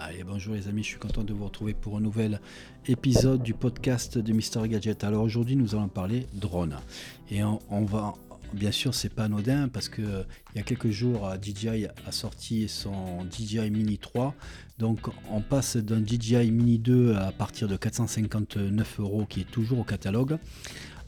Allez, 0.00 0.22
bonjour 0.22 0.54
les 0.54 0.68
amis, 0.68 0.84
je 0.84 0.90
suis 0.90 0.98
content 0.98 1.24
de 1.24 1.32
vous 1.32 1.46
retrouver 1.46 1.74
pour 1.74 1.96
un 1.96 2.00
nouvel 2.00 2.40
épisode 2.86 3.42
du 3.42 3.52
podcast 3.52 4.16
de 4.16 4.32
Mister 4.32 4.60
Gadget. 4.68 5.02
Alors 5.02 5.24
aujourd'hui, 5.24 5.56
nous 5.56 5.74
allons 5.74 5.88
parler 5.88 6.28
drone. 6.34 6.76
Et 7.32 7.42
on, 7.42 7.84
va, 7.84 8.14
bien 8.52 8.70
sûr, 8.70 8.94
c'est 8.94 9.08
pas 9.12 9.24
anodin 9.24 9.66
parce 9.66 9.88
que 9.88 10.00
euh, 10.00 10.22
il 10.54 10.58
y 10.58 10.60
a 10.60 10.62
quelques 10.62 10.90
jours, 10.90 11.28
DJI 11.42 11.86
a 12.06 12.12
sorti 12.12 12.68
son 12.68 13.26
DJI 13.28 13.72
Mini 13.72 13.98
3. 13.98 14.36
Donc 14.78 15.08
on 15.32 15.40
passe 15.40 15.76
d'un 15.76 16.00
DJI 16.00 16.52
Mini 16.52 16.78
2 16.78 17.16
à 17.16 17.32
partir 17.32 17.66
de 17.66 17.76
459 17.76 19.00
euros 19.00 19.26
qui 19.28 19.40
est 19.40 19.50
toujours 19.50 19.80
au 19.80 19.84
catalogue 19.84 20.38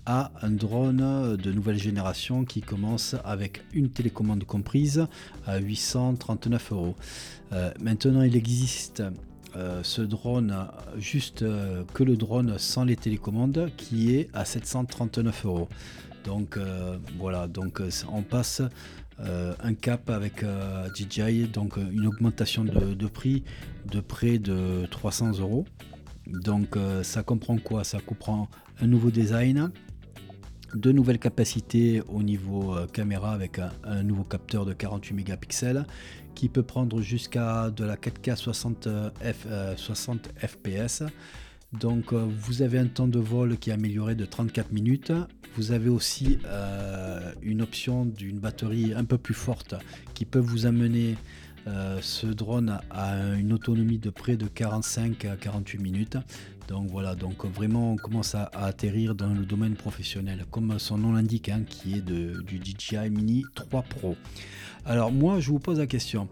à 0.07 0.32
un 0.43 0.51
drone 0.51 1.37
de 1.37 1.53
nouvelle 1.53 1.79
génération 1.79 2.45
qui 2.45 2.61
commence 2.61 3.16
avec 3.25 3.62
une 3.73 3.91
télécommande 3.91 4.45
comprise 4.45 5.07
à 5.46 5.59
839 5.59 6.73
euros. 6.73 6.96
Euh, 7.53 7.71
maintenant, 7.80 8.23
il 8.23 8.37
existe 8.37 9.02
euh, 9.57 9.80
ce 9.83 10.02
drone, 10.02 10.55
juste 10.98 11.43
euh, 11.43 11.83
que 11.95 12.05
le 12.05 12.16
drone 12.16 12.59
sans 12.59 12.84
les 12.84 12.97
télécommandes, 12.97 13.71
qui 13.77 14.15
est 14.15 14.29
à 14.33 14.45
739 14.45 15.47
euros. 15.47 15.69
Donc 16.24 16.59
voilà, 17.19 17.48
donc 17.48 17.80
on 18.12 18.21
passe 18.21 18.60
un 19.19 19.73
cap 19.73 20.10
avec 20.10 20.45
DJI, 20.95 21.48
donc 21.48 21.79
une 21.79 22.07
augmentation 22.07 22.62
de, 22.62 22.93
de, 22.93 23.07
prix 23.07 23.43
de 23.91 24.01
près 24.01 24.38
de 24.38 24.85
300 24.91 25.38
euros. 25.38 25.65
Donc 26.27 26.77
ça 27.02 27.23
comprend 27.23 27.57
quoi? 27.57 27.85
Ça 27.85 28.01
comprend 28.01 28.51
un 28.82 28.87
nouveau 28.87 29.10
design, 29.10 29.71
de 30.74 30.92
nouvelles 30.92 31.19
capacités 31.19 32.02
au 32.09 32.23
niveau 32.23 32.77
euh, 32.77 32.87
caméra 32.87 33.33
avec 33.33 33.60
un, 33.84 34.02
nouveau 34.02 34.24
capteur 34.24 34.65
de 34.65 34.73
48 34.73 35.15
mégapixels 35.15 35.84
qui 36.34 36.48
peut 36.48 36.62
prendre 36.62 37.01
jusqu'à 37.01 37.70
de 37.70 37.84
la 37.84 37.96
4K 37.96 38.37
60, 38.37 38.88
F, 39.23 39.46
60 39.77 40.30
fps. 40.38 41.02
Donc 41.73 42.12
euh, 42.12 42.27
vous 42.38 42.62
avez 42.62 42.79
un 42.79 42.87
temps 42.87 43.09
de 43.09 43.18
vol 43.18 43.57
qui 43.59 43.71
est 43.71 43.73
amélioré 43.73 44.15
de 44.15 44.24
34 44.24 44.73
minutes. 44.73 45.13
Vous 45.57 45.73
avez 45.73 45.88
aussi 45.88 46.38
euh, 46.46 47.32
une 47.43 47.63
option 47.63 48.04
d'une 48.04 48.38
batterie 48.38 48.93
un 48.95 49.04
peu 49.04 49.18
plus 49.18 49.35
forte 49.35 49.74
qui 50.15 50.24
peut 50.24 50.38
vous 50.38 50.66
amener 50.66 51.16
ce 52.01 52.26
drone 52.26 52.80
a 52.91 53.35
une 53.35 53.52
autonomie 53.52 53.98
de 53.98 54.09
près 54.10 54.37
de 54.37 54.46
45 54.46 55.26
à 55.26 55.37
48 55.37 55.79
minutes. 55.79 56.16
Donc 56.71 56.87
voilà, 56.88 57.16
donc 57.16 57.45
vraiment 57.46 57.95
on 57.95 57.96
commence 57.96 58.37
à, 58.37 58.45
atterrir 58.54 59.16
dans 59.16 59.35
le 59.35 59.45
domaine 59.45 59.74
professionnel, 59.74 60.45
comme 60.52 60.79
son 60.79 60.99
nom 60.99 61.15
l'indique, 61.15 61.49
hein, 61.49 61.63
qui 61.68 61.95
est 61.95 62.01
de, 62.01 62.43
du 62.43 62.60
DJI 62.63 63.10
Mini 63.10 63.45
3 63.57 63.82
Pro. 63.82 64.15
Alors 64.87 65.10
moi 65.10 65.41
je 65.41 65.50
vous 65.50 65.59
pose 65.59 65.81
la 65.81 65.88
question, 65.88 66.28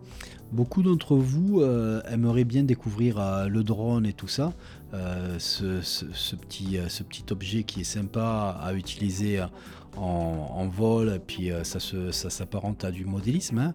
beaucoup 0.53 0.85
d'entre 0.85 1.17
vous 1.17 1.61
euh, 1.61 2.01
aimeraient 2.09 2.45
bien 2.45 2.63
découvrir 2.63 3.19
euh, 3.19 3.49
le 3.49 3.65
drone 3.65 4.07
et 4.07 4.13
tout 4.13 4.29
ça, 4.29 4.53
euh, 4.95 5.41
ce, 5.41 6.37
petit, 6.37 6.79
ce 6.89 7.03
petit 7.03 7.25
objet 7.33 7.65
qui 7.65 7.81
est 7.81 7.85
sympa 7.85 8.57
à 8.63 8.75
utiliser 8.75 9.45
en, 9.97 10.69
vol, 10.69 11.15
et 11.17 11.19
puis 11.19 11.51
ça, 11.65 11.81
ça 11.81 12.31
s'apparente 12.31 12.85
à 12.85 12.93
du 12.93 13.05
modélisme. 13.05 13.59
Hein. 13.59 13.73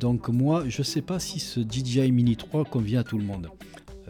donc 0.00 0.30
moi 0.30 0.64
je 0.68 0.80
ne 0.80 0.84
sais 0.84 1.02
pas 1.02 1.18
si 1.18 1.38
ce 1.38 1.60
DJI 1.60 2.10
Mini 2.12 2.36
3 2.36 2.64
convient 2.64 3.00
à 3.00 3.04
tout 3.04 3.18
le 3.18 3.24
monde. 3.24 3.50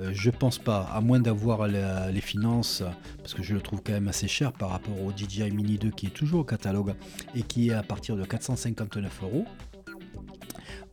Euh, 0.01 0.11
je 0.13 0.31
pense 0.31 0.59
pas, 0.59 0.83
à 0.93 1.01
moins 1.01 1.21
d'avoir 1.21 1.67
les 1.67 2.21
finances, 2.21 2.83
parce 3.19 3.35
que 3.35 3.43
je 3.43 3.55
le 3.55 3.61
trouve 3.61 3.83
quand 3.85 3.93
même 3.93 4.09
assez 4.09 4.29
cher 4.29 4.53
par 4.53 4.71
rapport 4.71 5.01
au 5.03 5.13
DJI 5.13 5.51
Mini 5.51 5.79
2 5.79 5.91
qui 5.91 6.07
est 6.07 6.11
toujours 6.11 6.41
au 6.41 6.45
catalogue 6.45 6.95
et 7.35 7.43
qui 7.43 7.69
est 7.69 7.75
à 7.75 7.83
partir 7.83 8.17
de 8.17 8.25
459 8.25 9.23
euros. 9.23 9.45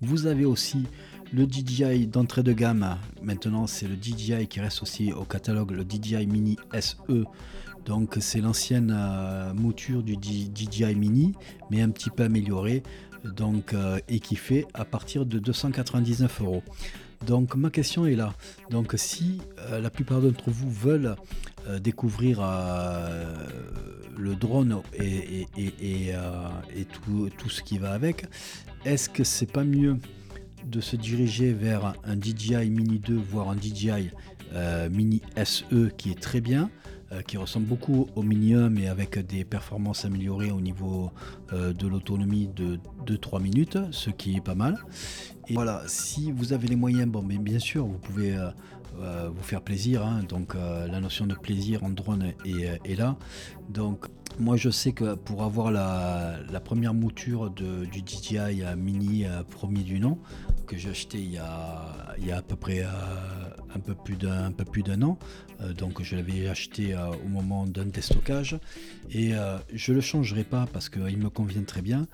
Vous 0.02 0.28
avez 0.28 0.46
aussi 0.46 0.86
le 1.34 1.46
DJI 1.46 2.08
d'entrée 2.08 2.44
de 2.44 2.54
gamme. 2.54 2.98
Maintenant, 3.22 3.68
c'est 3.68 3.88
le 3.88 3.96
DJI 3.96 4.48
qui 4.48 4.60
reste 4.60 4.82
aussi 4.82 5.12
au 5.12 5.24
catalogue, 5.24 5.72
le 5.72 5.84
DJI 5.84 6.28
Mini 6.28 6.58
SE. 6.80 7.24
Donc, 7.86 8.18
c'est 8.20 8.42
l'ancienne 8.42 8.94
euh, 8.96 9.54
mouture 9.54 10.04
du 10.04 10.16
DJI 10.16 10.96
Mini, 10.96 11.34
mais 11.72 11.82
un 11.82 11.90
petit 11.90 12.10
peu 12.10 12.24
améliorée. 12.24 12.84
Donc, 13.24 13.74
euh, 13.74 14.00
et 14.08 14.20
qui 14.20 14.36
fait 14.36 14.66
à 14.74 14.86
partir 14.86 15.26
de 15.26 15.40
299 15.40 16.42
euros. 16.42 16.64
Donc 17.26 17.56
ma 17.56 17.70
question 17.70 18.06
est 18.06 18.16
là. 18.16 18.34
Donc 18.70 18.94
si 18.96 19.42
euh, 19.60 19.80
la 19.80 19.90
plupart 19.90 20.22
d'entre 20.22 20.50
vous 20.50 20.72
veulent 20.72 21.16
euh, 21.68 21.80
découvrir 21.80 22.40
euh, 22.42 23.34
le 24.18 24.36
drone 24.36 24.82
et, 24.94 25.46
tout, 27.38 27.50
ce 27.50 27.62
qui 27.62 27.78
va 27.78 27.92
avec, 27.92 28.26
est-ce 28.86 29.10
que 29.10 29.24
c'est 29.24 29.52
pas 29.52 29.64
mieux 29.64 29.98
de 30.66 30.82
se 30.82 30.96
diriger 30.96 31.54
vers 31.54 31.94
un 32.04 32.20
DJI 32.20 32.70
Mini 32.70 33.00
2, 33.00 33.16
voire 33.16 33.50
un 33.50 33.58
DJI 33.58 34.12
Mini 34.92 35.22
SE 35.44 35.90
qui 35.98 36.12
est 36.12 36.20
très 36.20 36.42
bien 36.42 36.70
qui 37.26 37.38
ressemble 37.38 37.68
beaucoup 37.68 38.08
au 38.16 38.24
Minium 38.24 38.78
et 38.78 38.88
avec 38.88 39.18
des 39.26 39.46
performances 39.46 40.06
améliorées 40.06 40.52
au 40.52 40.60
niveau 40.60 41.12
de 41.52 41.88
l'autonomie 41.88 42.48
de 42.48 42.80
2-3 43.06 43.42
minutes, 43.42 43.78
ce 43.92 44.10
qui 44.10 44.36
est 44.36 44.42
pas 44.42 44.56
mal. 44.56 44.78
Et 45.50 45.54
voilà, 45.54 45.84
si 45.88 46.32
vous 46.32 46.52
avez 46.52 46.68
les 46.68 46.76
moyens, 46.76 47.08
bon, 47.08 47.24
mais 47.24 47.38
bien 47.38 47.60
sûr, 47.60 47.86
vous 47.86 47.98
pouvez 47.98 48.36
euh, 48.36 48.50
euh, 49.00 49.30
vous 49.34 49.44
faire 49.44 49.62
plaisir. 49.62 50.06
Hein. 50.06 50.24
donc, 50.28 50.56
euh, 50.56 50.88
la 50.88 51.00
notion 51.00 51.26
de 51.26 51.36
plaisir 51.36 51.84
en 51.86 51.90
drone 51.90 52.34
est, 52.44 52.96
là. 52.96 53.16
Donc, 53.70 54.08
moi, 54.40 54.58
je 54.58 54.70
sais 54.70 54.92
que 54.92 55.16
pour 55.16 55.44
avoir 55.44 55.72
la, 55.72 56.60
première 56.66 56.94
mouture 56.94 57.50
du 57.50 58.02
DJI 58.06 58.62
Mini 58.76 59.26
premier 59.50 59.84
du 59.84 60.02
nom, 60.02 60.18
que 60.68 60.78
j'ai 60.78 60.90
acheté 60.90 61.18
il 61.18 61.32
y, 61.32 61.38
a, 61.38 62.16
il 62.20 62.28
y 62.28 62.32
a 62.32 62.38
à 62.38 62.42
peu 62.42 62.56
près 62.56 62.84
un 62.84 63.80
peu 63.80 63.96
plus 63.96 64.16
d'un 64.16 64.52
peu 64.52 64.66
plus 64.66 64.84
d'un 64.84 65.02
an. 65.02 65.18
donc 65.78 66.02
je 66.04 66.16
l'avais 66.16 66.48
acheté 66.48 66.96
au 66.96 67.28
moment 67.28 67.66
d'un 67.66 67.86
déstockage 67.86 68.58
et 69.12 69.32
je 69.74 69.94
le 69.94 70.02
changerai 70.02 70.44
pas 70.44 70.68
parce 70.72 70.90
qu'il 70.90 71.18
me 71.18 71.30
convient 71.30 71.64
très 71.64 71.82
bien. 71.82 72.08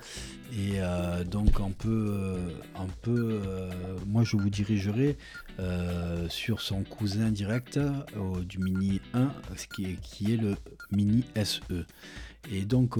Et 0.56 0.80
donc 1.26 1.60
on 1.60 1.72
peut, 1.72 2.38
on 2.76 2.88
peut 3.02 3.42
euh, 3.46 3.70
moi 4.08 4.24
je 4.24 4.38
vous 4.38 4.50
dirigerai 4.50 5.18
euh, 5.60 6.28
sur 6.30 6.62
son 6.62 6.84
cousin 6.84 7.30
direct 7.30 7.78
euh, 7.78 8.00
du 8.44 8.60
Mini 8.60 9.02
1 9.14 9.32
qui 9.74 9.86
est, 9.86 10.02
qui 10.02 10.34
est 10.34 10.38
le 10.38 10.56
Mini 10.92 11.24
SE. 11.44 11.86
Et 12.52 12.66
donc 12.66 12.98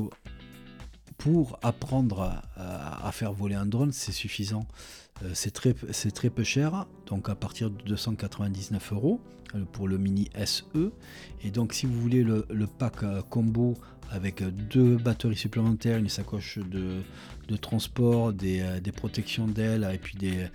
pour 1.18 1.60
apprendre 1.62 2.42
à, 2.56 3.12
faire 3.12 3.34
voler 3.34 3.56
un 3.56 3.66
drone, 3.66 3.92
c'est 3.92 4.12
suffisant. 4.12 4.66
c'est 5.34 5.52
très, 5.52 5.74
très 5.74 6.30
peu 6.30 6.44
cher, 6.44 6.88
donc 7.06 7.30
à 7.30 7.36
partir 7.36 7.70
de 7.70 7.82
299 7.84 8.94
euros 8.94 9.22
pour 9.72 9.88
le 9.88 9.98
Mini 9.98 10.30
SE. 10.46 10.92
Et 11.44 11.52
donc 11.52 11.74
si 11.74 11.86
vous 11.86 12.00
voulez 12.00 12.24
le, 12.24 12.46
le 12.50 12.68
pack 12.68 12.98
combo 13.30 13.76
avec 14.12 14.44
deux 14.44 14.98
batteries 14.98 15.36
supplémentaires, 15.36 15.98
une 15.98 16.10
sacoche 16.10 16.60
de, 16.60 17.02
transport, 17.58 18.34
euh, 18.44 18.80
des, 18.80 18.92
protections 18.92 19.48
d'ailes 19.48 19.90
et 19.92 19.98
puis 19.98 20.16
des, 20.18 20.48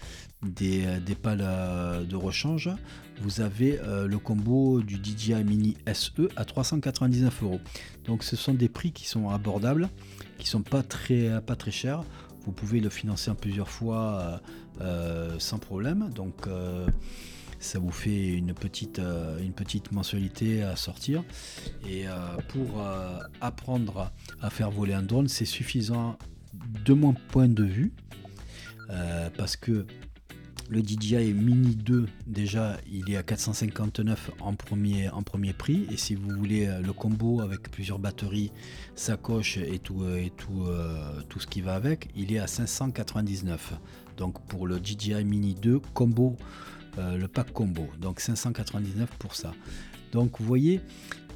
des, 0.42 0.84
euh, 0.86 1.14
pales 1.20 1.40
euh, 1.42 2.04
de 2.04 2.16
rechange, 2.16 2.70
vous 3.20 3.40
avez 3.40 3.80
le 3.82 4.16
combo 4.18 4.80
du 4.80 4.96
DJI 5.02 5.42
Mini 5.42 5.76
SE 5.92 6.28
à 6.36 6.44
399 6.44 7.42
euros. 7.42 7.60
Donc 8.04 8.22
ce 8.22 8.36
sont 8.36 8.54
des 8.54 8.68
prix 8.68 8.92
qui 8.92 9.08
sont 9.08 9.30
abordables, 9.30 9.88
qui 10.38 10.48
sont 10.48 10.62
pas 10.62 10.84
très, 10.84 11.40
pas 11.42 11.56
très 11.56 11.72
chers. 11.72 12.04
Vous 12.44 12.52
pouvez 12.52 12.78
le 12.78 12.90
financer 12.90 13.30
en 13.32 13.34
plusieurs 13.34 13.68
fois 13.68 14.40
sans 15.38 15.58
problème. 15.58 16.10
Donc 16.14 16.46
ça 17.58 17.78
vous 17.78 17.90
fait 17.90 18.28
une 18.28 18.54
petite, 18.54 18.98
euh, 18.98 19.38
une 19.40 19.52
petite 19.52 19.92
mensualité 19.92 20.62
à 20.62 20.76
sortir. 20.76 21.24
Et 21.88 22.08
euh, 22.08 22.12
pour 22.48 22.80
euh, 22.80 23.18
apprendre 23.40 24.12
à 24.40 24.50
faire 24.50 24.70
voler 24.70 24.94
un 24.94 25.02
drone, 25.02 25.28
c'est 25.28 25.44
suffisant 25.44 26.18
de 26.84 26.94
mon 26.94 27.12
point 27.12 27.48
de 27.48 27.64
vue, 27.64 27.92
parce 29.36 29.56
que 29.56 29.86
le 30.70 30.80
DJI 30.80 31.32
Mini 31.34 31.76
2, 31.76 32.06
déjà, 32.26 32.78
il 32.90 33.10
est 33.10 33.16
à 33.16 33.22
459 33.22 34.30
en 34.40 34.54
premier, 34.54 35.10
en 35.10 35.22
premier 35.22 35.52
prix. 35.52 35.86
Et 35.90 35.96
si 35.96 36.14
vous 36.14 36.30
voulez 36.30 36.66
le 36.82 36.92
combo 36.92 37.40
avec 37.40 37.70
plusieurs 37.70 37.98
batteries, 37.98 38.50
sacoche 38.94 39.58
et 39.58 39.78
tout, 39.78 40.04
et 40.08 40.32
tout, 40.36 40.66
tout 41.28 41.38
ce 41.38 41.46
qui 41.46 41.60
va 41.60 41.74
avec, 41.74 42.08
il 42.16 42.32
est 42.32 42.38
à 42.38 42.46
599. 42.46 43.74
Donc 44.16 44.40
pour 44.46 44.66
le 44.66 44.78
DJI 44.78 45.24
Mini 45.24 45.54
2 45.54 45.80
combo 45.92 46.36
euh, 46.98 47.16
le 47.16 47.28
pack 47.28 47.52
combo. 47.52 47.86
Donc 48.00 48.20
599 48.20 49.08
pour 49.18 49.34
ça. 49.34 49.52
Donc 50.12 50.40
vous 50.40 50.46
voyez, 50.46 50.80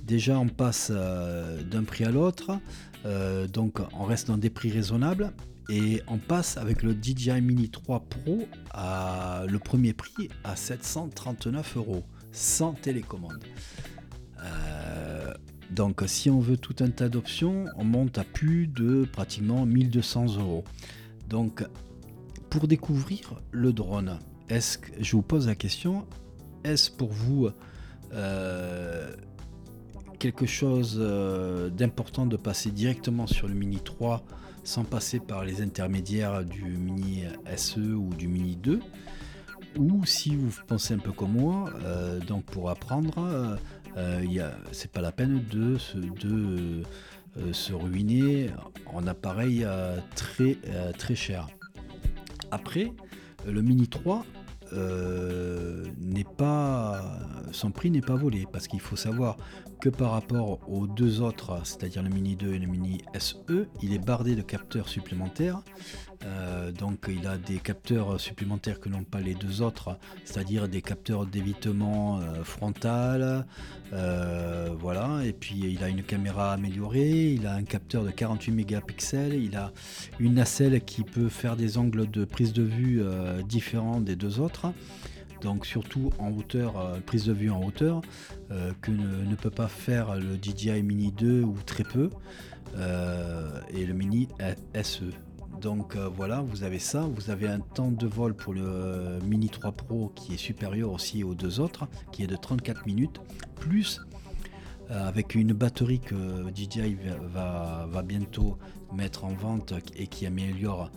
déjà 0.03 0.38
on 0.38 0.49
passe 0.49 0.91
euh, 0.91 1.62
d'un 1.62 1.85
prix 1.85 2.05
à 2.05 2.11
l'autre. 2.11 2.59
Euh, 3.06 3.47
donc 3.47 3.81
on 3.93 4.05
reste 4.05 4.29
dans 4.29 4.38
des 4.38 4.50
prix 4.50 4.70
raisonnables. 4.70 5.32
Et 5.70 6.03
on 6.09 6.19
passe 6.19 6.56
avec 6.56 6.82
le 6.82 6.93
DJI 6.93 7.41
Mini 7.41 7.70
3 7.70 8.00
Pro 8.00 8.49
à 8.73 9.44
le 9.49 9.59
premier 9.61 9.93
prix 9.93 10.29
à 10.43 10.56
739 10.56 11.76
euros 11.76 12.03
sans 12.32 12.73
télécommande. 12.73 13.44
donc 15.70 16.03
si 16.06 16.29
on 16.31 16.41
veut 16.41 16.56
tout 16.56 16.75
un 16.81 16.91
tas 16.91 17.09
d'options, 17.09 17.67
on 17.76 17.85
monte 17.85 18.19
à 18.19 18.25
plus 18.25 18.67
de 18.67 19.06
pratiquement 19.11 19.64
1200 19.64 20.38
euros. 20.38 20.64
Donc 21.29 21.64
pour 22.50 22.67
découvrir 22.67 23.41
le 23.53 23.73
drone, 23.73 24.19
est-ce 24.48 24.78
que, 24.78 24.90
je 25.00 25.16
vous 25.16 25.22
pose 25.22 25.46
la 25.46 25.54
question, 25.54 26.06
est-ce 26.64 26.90
pour 26.90 27.10
vous 27.10 27.48
quelque 30.18 30.46
chose 30.46 30.98
d'important 31.74 32.26
de 32.26 32.36
passer 32.36 32.70
directement 32.70 33.26
sur 33.26 33.48
le 33.48 33.54
Mini 33.54 33.78
3 33.78 34.22
sans 34.64 34.84
passer 34.84 35.18
par 35.18 35.44
les 35.44 35.62
intermédiaires 35.62 36.44
du 36.44 36.62
Mini 36.62 37.24
SE 37.56 37.80
ou 37.80 38.10
du 38.10 38.28
Mini 38.28 38.56
2 38.56 38.80
ou 39.78 40.04
si 40.04 40.36
vous 40.36 40.52
pensez 40.66 40.92
un 40.92 40.98
peu 40.98 41.12
comme 41.12 41.32
moi, 41.32 41.72
donc 42.28 42.44
pour 42.44 42.68
apprendre, 42.68 43.58
euh, 43.96 44.50
c'est 44.72 44.90
pas 44.90 45.00
la 45.00 45.12
peine 45.12 45.44
de, 45.50 45.76
se, 45.78 45.98
euh, 45.98 46.82
ruiner 47.72 48.50
en 48.86 49.06
appareil 49.06 49.64
euh, 49.64 49.98
très, 50.14 50.56
très 50.98 51.14
cher. 51.14 51.48
Après, 52.50 52.92
le 53.46 53.62
Mini 53.62 53.88
3 53.88 54.24
n'est 55.98 56.24
pas 56.24 57.02
son 57.52 57.70
prix 57.70 57.90
n'est 57.90 58.00
pas 58.00 58.14
volé 58.14 58.46
parce 58.50 58.66
qu'il 58.66 58.80
faut 58.80 58.96
savoir 58.96 59.36
que 59.80 59.88
par 59.88 60.12
rapport 60.12 60.60
aux 60.68 60.86
deux 60.86 61.20
autres, 61.20 61.60
c'est-à-dire 61.64 62.02
le 62.02 62.08
Mini 62.08 62.36
2 62.36 62.54
et 62.54 62.58
le 62.58 62.66
Mini 62.66 63.02
SE, 63.18 63.66
il 63.82 63.92
est 63.92 63.98
bardé 63.98 64.36
de 64.36 64.42
capteurs 64.42 64.88
supplémentaires 64.88 65.60
euh, 66.24 66.70
donc 66.72 67.08
il 67.08 67.26
a 67.26 67.36
des 67.36 67.58
capteurs 67.58 68.20
supplémentaires 68.20 68.80
que 68.80 68.88
n'ont 68.88 69.04
pas 69.04 69.20
les 69.20 69.34
deux 69.34 69.62
autres, 69.62 69.98
c'est-à-dire 70.24 70.69
des 70.69 70.82
capteurs 70.82 71.26
d'évitement 71.26 72.20
euh, 72.20 72.44
frontal, 72.44 73.46
euh, 73.92 74.70
voilà. 74.78 75.20
Et 75.24 75.32
puis 75.32 75.58
il 75.58 75.82
a 75.82 75.88
une 75.88 76.02
caméra 76.02 76.52
améliorée, 76.52 77.32
il 77.32 77.46
a 77.46 77.54
un 77.54 77.64
capteur 77.64 78.04
de 78.04 78.10
48 78.10 78.52
mégapixels, 78.52 79.34
il 79.34 79.56
a 79.56 79.72
une 80.20 80.34
nacelle 80.34 80.80
qui 80.82 81.02
peut 81.02 81.28
faire 81.28 81.56
des 81.56 81.78
angles 81.78 82.10
de 82.10 82.25
prise 82.25 82.52
de 82.52 82.62
vue 82.62 83.02
différents 83.48 84.00
des 84.00 84.16
deux 84.16 84.40
autres. 84.40 84.72
Donc 85.40 85.66
surtout 85.66 86.10
en 86.20 86.30
hauteur, 86.30 87.00
prise 87.04 87.25
de 87.25 87.32
vue 87.32 87.50
en 87.50 87.62
hauteur, 87.62 88.00
que 88.80 88.90
ne, 88.90 89.34
peut 89.34 89.50
pas 89.50 89.68
faire 89.68 90.14
le 90.16 90.38
DJI 90.40 90.82
Mini 90.82 91.10
2 91.12 91.42
ou 91.42 91.56
très 91.66 91.84
peu, 91.84 92.10
et 92.76 93.86
le 93.86 93.92
Mini 93.92 94.28
SE. 94.82 95.10
Donc 95.62 95.94
euh, 95.94 96.09
voilà, 96.09 96.41
vous 96.41 96.64
avez 96.64 96.81
ça. 96.81 97.03
Vous 97.03 97.31
avez 97.31 97.47
un 97.47 97.61
temps 97.61 97.93
de 97.93 98.06
vol 98.06 98.35
pour 98.35 98.53
le 98.53 98.62
euh, 98.64 99.20
Mini 99.20 99.49
3 99.49 99.70
Pro 99.70 100.11
qui 100.17 100.35
est 100.35 100.37
supérieur 100.37 100.91
aussi 100.91 101.23
aux 101.23 101.35
deux 101.35 101.61
autres, 101.61 101.87
qui 102.11 102.25
est 102.25 102.26
de 102.26 102.35
34 102.35 102.85
minutes, 102.85 103.20
plus 103.55 104.00
euh, 104.91 105.06
avec 105.06 105.37
une 105.37 105.53
batterie 105.53 106.00
que 106.00 106.50
DJI 106.53 106.97
va, 107.32 107.88
bientôt 108.05 108.59
mettre 108.93 109.25
en 109.25 109.35
vente 109.35 109.73
et 109.97 110.09
qui 110.09 110.26
améliore 110.26 110.91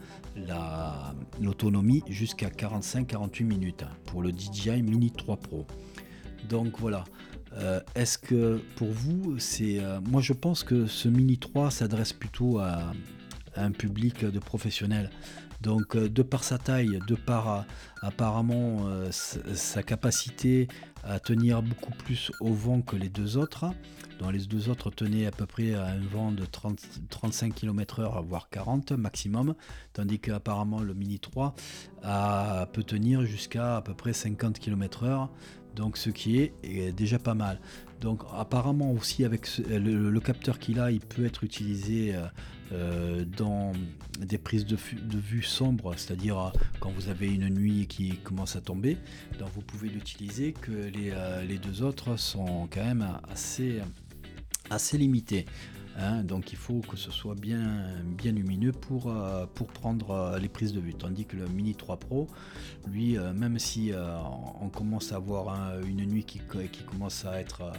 l'autonomie 1.39 2.03
jusqu'à 2.09 2.49
45-48 2.49 3.43
minutes 3.43 3.85
pour 4.05 4.23
le 4.23 4.31
DJI 4.31 4.81
Mini 4.81 5.11
3 5.11 5.37
Pro. 5.37 5.67
Donc 6.49 6.79
voilà. 6.79 7.03
Est-ce 7.93 8.17
que 8.17 8.59
pour 8.75 8.89
vous, 8.89 9.39
c'est. 9.39 9.79
moi 10.09 10.21
je 10.21 10.33
pense 10.33 10.65
que 10.65 10.87
ce 10.87 11.07
Mini 11.07 11.37
3 11.37 11.71
s'adresse 11.71 12.11
plutôt 12.11 12.59
à, 12.59 12.91
un 13.55 13.71
public 13.71 14.25
de 14.25 14.39
professionnels. 14.39 15.09
Donc 15.61 15.95
euh, 15.95 16.09
de 16.09 16.21
par 16.21 16.43
sa 16.43 16.57
taille, 16.57 16.99
de 17.07 17.15
par 17.15 17.49
euh, 17.49 17.61
apparemment 18.01 18.87
euh, 18.87 19.09
sa 19.11 19.83
capacité 19.83 20.67
à 21.03 21.19
tenir 21.19 21.61
beaucoup 21.61 21.91
plus 21.91 22.31
au 22.39 22.53
vent 22.53 22.81
que 22.81 22.95
les 22.95 23.09
deux 23.09 23.37
autres, 23.37 23.65
dont 24.19 24.29
les 24.29 24.45
deux 24.45 24.69
autres 24.69 24.91
tenaient 24.91 25.25
à 25.25 25.31
peu 25.31 25.45
près 25.45 25.73
à 25.73 25.87
un 25.87 25.99
vent 25.99 26.31
de 26.31 26.45
30, 26.45 26.79
35 27.09 27.53
km/h, 27.53 28.23
voire 28.25 28.49
40 28.49 28.91
maximum, 28.93 29.55
tandis 29.93 30.19
qu'apparemment 30.19 30.81
le 30.81 30.93
Mini 30.93 31.19
3 31.19 31.53
peut 32.73 32.83
tenir 32.83 33.23
jusqu'à 33.25 33.77
à 33.77 33.81
peu 33.81 33.93
près 33.93 34.13
50 34.13 34.57
km/h, 34.57 35.29
donc 35.75 35.97
ce 35.97 36.09
qui 36.09 36.39
est, 36.39 36.91
déjà 36.95 37.19
pas 37.19 37.33
mal. 37.33 37.59
Donc 38.01 38.23
apparemment 38.33 38.91
aussi 38.91 39.23
avec 39.25 39.47
le, 39.57 40.19
capteur 40.19 40.59
qu'il 40.59 40.79
a, 40.79 40.91
il 40.91 40.99
peut 40.99 41.25
être 41.25 41.43
utilisé 41.43 42.15
euh, 42.71 43.25
dans 43.37 43.73
des 44.19 44.39
prises 44.39 44.65
de, 44.65 44.75
vue 45.17 45.43
sombres, 45.43 45.93
c'est-à-dire 45.97 46.39
euh, 46.39 46.49
quand 46.79 46.89
vous 46.89 47.09
avez 47.09 47.27
une 47.27 47.47
nuit 47.49 47.85
qui 47.85 48.17
commence 48.23 48.55
à 48.55 48.61
tomber, 48.61 48.97
donc 49.37 49.49
vous 49.53 49.61
pouvez 49.61 49.87
l'utiliser, 49.87 50.51
que 50.51 50.71
les, 50.71 51.11
euh, 51.13 51.57
deux 51.63 51.83
autres 51.83 52.17
sont 52.17 52.67
quand 52.71 52.83
même 52.83 53.07
assez, 53.31 53.81
assez 54.71 54.97
limités. 54.97 55.45
Hein. 55.97 56.23
donc 56.23 56.51
il 56.51 56.57
faut 56.57 56.81
que 56.81 56.97
ce 56.97 57.09
soit 57.09 57.35
bien, 57.35 57.85
bien 58.03 58.33
lumineux 58.33 58.73
pour, 58.73 59.13
pour 59.53 59.67
prendre 59.67 60.37
les 60.39 60.49
prises 60.49 60.73
de 60.73 60.79
vue. 60.79 60.93
Tandis 60.93 61.25
que 61.25 61.37
le 61.37 61.47
Mini 61.47 61.73
3 61.75 61.97
Pro, 61.97 62.27
lui, 62.87 63.17
même 63.17 63.59
si 63.59 63.91
on 64.61 64.69
commence 64.69 65.11
à 65.11 65.17
avoir 65.17 65.79
une 65.81 66.05
nuit 66.05 66.25
qui, 66.25 66.41
qui 66.71 66.83
commence 66.83 67.25
à 67.25 67.39
être 67.39 67.71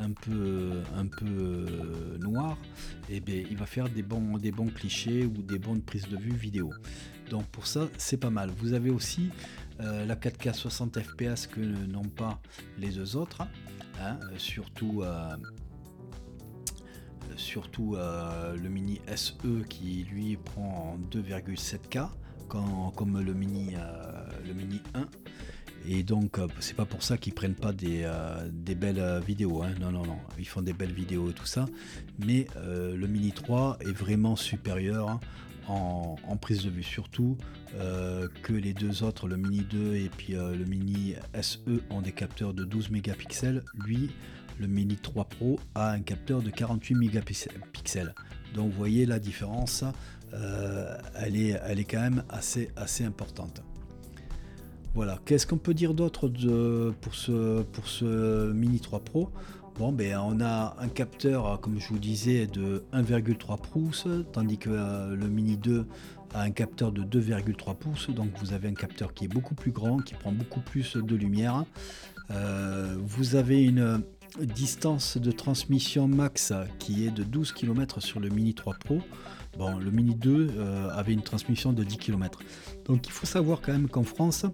un 0.00 0.12
peu, 0.12 0.82
un 0.96 1.06
peu 1.06 1.26
euh, 1.26 2.18
noir, 2.18 2.56
et 3.08 3.16
eh 3.16 3.20
bien, 3.20 3.42
il 3.50 3.56
va 3.56 3.66
faire 3.66 3.88
des 3.88 4.02
bons, 4.02 4.38
des 4.38 4.50
bons 4.50 4.68
clichés 4.68 5.24
ou 5.24 5.42
des 5.42 5.58
bonnes 5.58 5.82
prises 5.82 6.08
de 6.08 6.16
vue 6.16 6.34
vidéo. 6.34 6.70
Donc 7.28 7.46
pour 7.46 7.66
ça, 7.66 7.88
c'est 7.98 8.16
pas 8.16 8.30
mal. 8.30 8.50
Vous 8.58 8.72
avez 8.72 8.90
aussi 8.90 9.30
euh, 9.80 10.04
la 10.06 10.16
4K 10.16 10.54
60 10.54 10.98
fps 11.00 11.46
que 11.46 11.60
n'ont 11.60 12.08
pas 12.08 12.40
les 12.78 12.90
deux 12.90 13.16
autres, 13.16 13.42
hein, 14.00 14.18
surtout, 14.38 15.02
euh, 15.02 15.36
surtout 17.36 17.96
le 17.96 18.68
mini 18.68 19.00
SE 19.14 19.62
qui 19.68 20.06
lui 20.10 20.36
prend 20.36 20.98
2,7K 21.10 22.08
comme 22.48 23.20
le 23.20 23.32
mini, 23.32 23.74
le 24.46 24.54
mini 24.54 24.80
1 24.94 25.06
et 25.86 26.02
donc, 26.02 26.38
euh, 26.38 26.46
c'est 26.60 26.76
pas 26.76 26.84
pour 26.84 27.02
ça 27.02 27.16
qu'ils 27.16 27.32
prennent 27.32 27.54
pas 27.54 27.72
des, 27.72 28.02
euh, 28.04 28.48
belles 28.76 28.98
euh, 28.98 29.20
vidéos. 29.20 29.62
Hein. 29.62 29.70
Non, 29.80 29.90
non, 29.90 30.04
non. 30.04 30.18
Ils 30.38 30.46
font 30.46 30.62
des 30.62 30.72
belles 30.72 30.92
vidéos 30.92 31.30
et 31.30 31.32
tout 31.32 31.46
ça. 31.46 31.66
Mais 32.18 32.46
le 32.56 33.06
Mini 33.06 33.32
3 33.32 33.78
est 33.80 33.92
vraiment 33.92 34.36
supérieur 34.36 35.20
en, 35.68 36.16
prise 36.40 36.64
de 36.64 36.70
vue. 36.70 36.82
Surtout 36.82 37.38
que 38.42 38.52
les 38.52 38.72
deux 38.72 39.02
autres, 39.02 39.28
le 39.28 39.36
Mini 39.36 39.60
2 39.60 39.94
et 39.94 40.10
puis 40.10 40.34
le 40.34 40.64
Mini 40.64 41.14
SE, 41.40 41.58
ont 41.90 42.02
des 42.02 42.12
capteurs 42.12 42.52
de 42.54 42.64
12 42.64 42.90
mégapixels. 42.90 43.62
Lui, 43.84 44.10
le 44.60 44.66
Mini 44.66 44.96
3 44.96 45.24
Pro 45.24 45.58
a 45.74 45.90
un 45.90 46.00
capteur 46.00 46.42
de 46.42 46.50
48 46.50 46.94
mégapixels. 46.94 48.14
Donc, 48.54 48.70
vous 48.70 48.76
voyez 48.76 49.06
la 49.06 49.18
différence. 49.18 49.84
elle, 50.32 51.36
est, 51.36 51.60
elle 51.66 51.80
est 51.80 51.84
quand 51.84 52.00
même 52.00 52.22
assez, 52.28 52.70
assez 52.76 53.04
importante. 53.04 53.62
Voilà, 54.94 55.18
qu'est-ce 55.24 55.46
qu'on 55.46 55.58
peut 55.58 55.74
dire 55.74 55.94
d'autre 55.94 56.28
pour 57.00 57.14
ce, 57.14 57.62
pour 57.62 57.86
ce 57.86 58.52
Mini 58.52 58.80
3 58.80 59.00
Pro? 59.00 59.30
Bon, 59.78 59.92
ben, 59.92 60.18
on 60.18 60.40
a 60.40 60.76
un 60.78 60.88
capteur, 60.88 61.58
comme 61.60 61.80
je 61.80 61.88
vous 61.88 61.98
disais, 61.98 62.46
de 62.46 62.84
1,3 62.92 63.58
pouces, 63.58 64.06
tandis 64.32 64.58
que 64.58 64.68
euh, 64.68 65.16
le 65.16 65.28
Mini 65.28 65.56
2 65.56 65.86
a 66.34 66.42
un 66.42 66.50
capteur 66.50 66.92
de 66.92 67.02
2,3 67.02 67.76
pouces. 67.76 68.10
Donc 68.10 68.28
vous 68.40 68.52
avez 68.52 68.68
un 68.68 68.74
capteur 68.74 69.14
qui 69.14 69.24
est 69.24 69.28
beaucoup 69.28 69.54
plus 69.54 69.70
grand, 69.70 69.98
qui 69.98 70.14
prend 70.14 70.32
beaucoup 70.32 70.60
plus 70.60 70.96
de 70.96 71.16
lumière. 71.16 71.64
Euh, 72.30 72.94
vous 73.00 73.36
avez 73.36 73.64
une 73.64 74.02
distance 74.38 75.18
de 75.18 75.30
transmission 75.30 76.08
max 76.08 76.52
qui 76.78 77.06
est 77.06 77.10
de 77.10 77.22
12 77.24 77.52
km 77.52 78.00
sur 78.00 78.20
le 78.20 78.28
Mini 78.28 78.54
3 78.54 78.74
Pro. 78.74 79.00
Bon, 79.58 79.78
le 79.78 79.90
Mini 79.90 80.14
2 80.14 80.50
euh, 80.56 80.88
avait 80.90 81.12
une 81.12 81.22
transmission 81.22 81.72
de 81.72 81.84
10 81.84 81.98
km. 81.98 82.40
Donc 82.86 83.06
il 83.06 83.12
faut 83.12 83.26
savoir 83.26 83.60
quand 83.60 83.72
même 83.72 83.88
qu'en 83.88 84.04
France, 84.04 84.46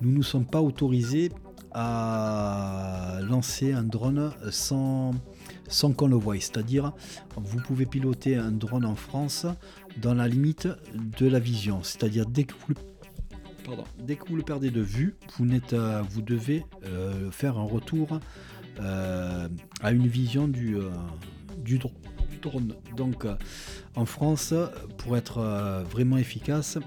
nous 0.00 0.12
ne 0.18 0.22
sommes 0.22 0.46
pas 0.46 0.60
autorisés 0.60 1.30
à 1.74 3.18
lancer 3.22 3.72
un 3.72 3.82
drone 3.82 4.32
sans, 4.50 5.12
sans 5.68 5.92
qu'on 5.92 6.08
le 6.08 6.16
voie. 6.16 6.36
C'est-à-dire, 6.36 6.92
vous 7.36 7.60
pouvez 7.60 7.86
piloter 7.86 8.36
un 8.36 8.52
drone 8.52 8.84
en 8.84 8.94
France 8.96 9.46
dans 10.00 10.14
la 10.14 10.28
limite 10.28 10.68
de 11.18 11.26
la 11.26 11.38
vision. 11.38 11.82
C'est-à-dire, 11.82 12.26
dès 12.26 12.44
que 12.44 12.54
vous 12.66 12.74
dès 13.98 14.16
que 14.16 14.28
vous 14.28 14.36
le 14.36 14.42
perdez 14.42 14.70
de 14.70 14.80
vue, 14.80 15.14
vous, 15.38 15.46
euh, 15.72 16.02
vous 16.10 16.22
devez 16.22 16.64
euh, 16.84 17.30
faire 17.30 17.58
un 17.58 17.64
retour 17.64 18.18
à 18.80 19.92
une 19.92 20.06
vision 20.06 20.48
du, 20.48 20.76
du, 21.58 21.78
drone 21.78 22.74
donc 22.96 23.24
euh, 23.24 23.36
en 23.94 24.04
France, 24.04 24.54
pour 24.98 25.16
être 25.16 25.38
euh, 25.38 25.82
vraiment 25.84 26.18
efficace, 26.18 26.78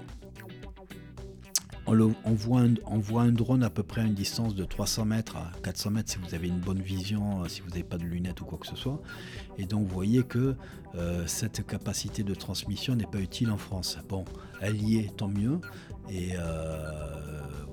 on, 1.88 1.94
voit 2.34 2.62
un, 3.22 3.30
drone 3.30 3.62
à 3.62 3.70
peu 3.70 3.84
près 3.84 4.00
à 4.00 4.04
une 4.04 4.14
distance 4.14 4.56
de 4.56 4.64
300 4.64 5.04
mètres 5.04 5.36
à 5.36 5.52
400 5.62 5.90
mètres 5.92 6.10
si 6.10 6.18
vous 6.18 6.34
avez 6.34 6.48
une 6.48 6.58
bonne 6.58 6.82
vision, 6.82 7.44
euh, 7.44 7.48
si 7.48 7.60
vous 7.60 7.68
n'avez 7.68 7.84
pas 7.84 7.96
de 7.96 8.02
lunettes 8.02 8.40
ou 8.40 8.44
quoi 8.44 8.58
que 8.58 8.66
ce 8.66 8.74
soit. 8.74 9.00
Et 9.56 9.66
donc 9.66 9.86
vous 9.86 9.94
voyez 9.94 10.22
que 10.22 10.56
cette 11.26 11.66
capacité 11.66 12.22
de 12.22 12.34
transmission 12.34 12.94
n'est 12.94 13.06
pas 13.06 13.20
utile 13.20 13.50
en 13.50 13.58
France. 13.58 13.98
Bon, 14.08 14.24
elle 14.62 14.82
y 14.82 14.96
est, 14.96 15.14
tant 15.14 15.28
mieux. 15.28 15.60
Et 16.08 16.30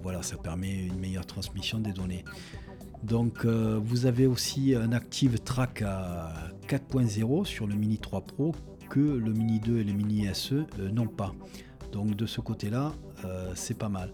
voilà, 0.01 0.21
ça 0.21 0.35
permet 0.35 0.73
une 0.73 0.99
meilleure 0.99 1.25
transmission 1.25 1.79
des 1.79 1.93
données. 1.93 2.25
Donc 3.03 3.43
euh, 3.43 3.79
vous 3.83 4.05
avez 4.05 4.25
aussi 4.27 4.75
un 4.75 4.93
Active 4.93 5.39
Track 5.39 5.81
à 5.81 6.33
4.0 6.67 7.45
sur 7.45 7.67
le 7.67 7.75
Mini 7.75 7.97
3 7.97 8.21
Pro 8.21 8.55
que 8.89 8.99
le 8.99 9.33
Mini 9.33 9.59
2 9.59 9.79
et 9.79 9.83
le 9.83 9.91
Mini 9.91 10.33
SE 10.33 10.53
euh, 10.53 10.89
n'ont 10.89 11.07
pas. 11.07 11.33
Donc 11.91 12.15
de 12.15 12.25
ce 12.25 12.39
côté-là, 12.39 12.93
euh, 13.25 13.51
c'est 13.55 13.77
pas 13.77 13.89
mal. 13.89 14.11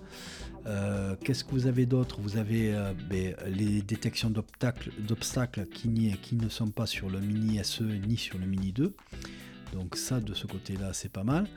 Qu'est-ce 1.23 1.43
que 1.43 1.51
vous 1.51 1.65
avez 1.65 1.87
d'autre? 1.87 2.19
Vous 2.21 2.37
avez 2.37 2.75
ben, 3.09 3.35
les 3.47 3.81
détections 3.81 4.29
d'obstacles 4.29 5.65
qui, 5.65 6.15
qui, 6.21 6.35
ne 6.35 6.47
sont 6.47 6.67
pas 6.67 6.85
sur 6.85 7.09
le 7.09 7.19
Mini 7.19 7.63
SE 7.63 7.81
ni 7.81 8.17
sur 8.17 8.37
le 8.37 8.45
Mini 8.45 8.71
2. 8.71 8.93
Donc 9.73 9.95
ça, 9.95 10.19
de 10.19 10.35
ce 10.35 10.45
côté-là, 10.45 10.93
c'est 10.93 11.11
pas 11.11 11.23
mal. 11.23 11.47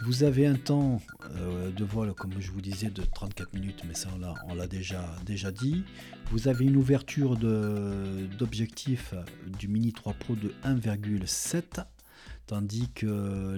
Vous 0.00 0.24
avez 0.24 0.46
un 0.46 0.56
temps 0.56 1.00
euh, 1.36 1.70
de 1.70 1.84
vol, 1.84 2.12
comme 2.12 2.34
je 2.38 2.52
vous 2.52 2.60
disais, 2.60 2.90
de 2.90 3.02
34 3.02 3.54
minutes, 3.54 3.82
mais 3.88 3.94
ça 3.94 4.10
on 4.46 4.54
l'a 4.54 4.66
déjà, 4.66 5.02
déjà 5.24 5.50
dit. 5.50 5.84
Vous 6.30 6.48
avez 6.48 6.66
une 6.66 6.76
ouverture 6.76 7.36
d'objectif 7.36 9.14
du 9.58 9.68
Mini 9.68 9.94
3 9.94 10.12
Pro 10.12 10.34
de 10.34 10.52
1,7, 10.64 11.84
tandis 12.46 12.90
que 12.94 13.56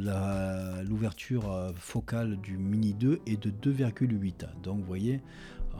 l'ouverture 0.88 1.50
euh, 1.50 1.72
focale 1.74 2.36
du 2.36 2.56
Mini 2.56 2.94
2 2.94 3.20
est 3.26 3.42
de 3.42 3.50
2,8. 3.50 4.46
Donc 4.62 4.78
vous 4.78 4.86
voyez, 4.86 5.20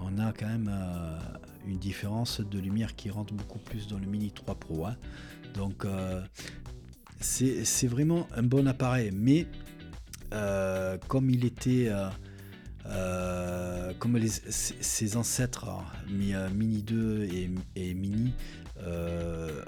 on 0.03 0.19
a 0.19 0.33
quand 0.33 0.49
même 0.49 0.71
euh, 0.73 1.19
une 1.69 1.79
différence 1.79 2.41
de 2.41 2.59
lumière 2.59 2.97
qui 2.97 3.11
rentre 3.11 3.33
beaucoup 3.33 3.61
plus 3.61 3.87
dans 3.87 3.99
le 3.99 4.07
Mini 4.07 4.33
3 4.33 4.57
Pro. 4.57 4.87
Hein. 4.87 4.97
Donc 5.55 5.87
c'est 7.21 7.87
vraiment 7.87 8.27
un 8.35 8.43
bon 8.43 8.67
appareil, 8.67 9.13
mais 9.13 9.47
euh, 10.33 10.99
comme 11.09 11.31
il 11.31 11.45
était, 11.45 11.89
euh, 11.89 12.09
euh, 12.87 13.93
comme 13.99 14.19
ses 14.29 15.17
ancêtres 15.17 15.67
Mini 16.09 16.83
2 16.83 17.29
et, 17.77 17.95
Mini 17.95 18.33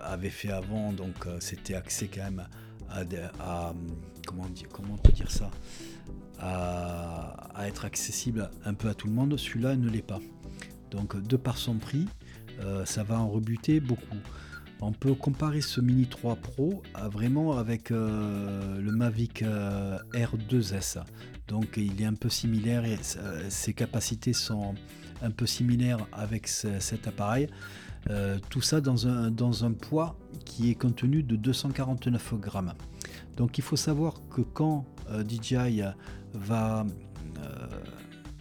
avaient 0.03 0.31
fait 0.31 0.51
avant, 0.51 0.93
donc 0.93 1.27
c'était 1.41 1.75
accès 1.75 2.09
quand 2.13 2.25
même 2.25 2.47
à, 2.89 3.73
comment, 4.27 4.47
comment 4.73 4.95
on 4.95 4.99
peut 4.99 5.13
dire 5.13 5.31
ça? 5.31 5.51
À, 6.39 7.51
à, 7.55 7.69
être 7.69 7.85
accessible 7.85 8.51
un 8.65 8.75
peu 8.75 8.89
à 8.89 8.95
tout 8.95 9.07
le 9.07 9.13
monde. 9.13 9.37
Celui-là 9.37 9.77
ne 9.77 9.89
l'est 9.89 10.03
pas. 10.03 10.21
Donc 10.91 11.21
de 11.23 11.37
par 11.37 11.59
son 11.59 11.77
prix, 11.77 12.07
ça 12.85 13.03
va 13.03 13.19
en 13.19 13.29
rebuter 13.29 13.81
beaucoup. 13.81 14.17
On 14.83 14.93
peut 14.93 15.15
comparer 15.15 15.61
ce 15.61 15.81
Mini 15.81 16.07
3 16.07 16.37
Pro 16.37 16.83
vraiment 17.11 17.59
avec 17.59 17.91
euh, 17.91 18.81
le 18.81 18.93
Mavic 18.93 19.43
euh, 19.43 19.99
R2S. 20.15 21.03
Donc 21.49 21.77
il 21.77 22.01
est 22.01 22.07
un 22.07 22.15
peu 22.15 22.31
similaire 22.31 22.85
et 22.87 22.99
ses 23.51 23.75
capacités 23.75 24.33
sont 24.33 24.75
un 25.21 25.31
peu 25.31 25.45
similaires 25.47 26.07
avec 26.13 26.49
cet 26.49 27.07
appareil. 27.07 27.49
Euh, 28.09 28.39
tout 28.49 28.63
ça 28.63 28.81
dans 28.81 29.07
un, 29.07 29.27
un 29.27 29.73
poids 29.73 30.17
qui 30.47 30.71
est 30.71 30.75
contenu 30.75 31.23
de 31.23 31.37
249 31.37 32.35
grammes. 32.37 32.73
Donc 33.37 33.59
il 33.59 33.63
faut 33.63 33.77
savoir 33.77 34.23
que 34.31 34.41
quand 34.41 34.87
DJI 35.29 35.83
va 36.33 36.87